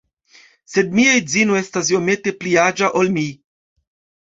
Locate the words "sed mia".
0.75-1.11